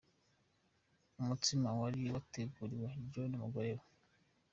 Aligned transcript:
Umutsima 1.19 1.67
wari 1.79 2.01
wateguriwe 2.13 2.87
Joe 3.11 3.29
n'umugore 3.29 3.71
we. 3.77 3.85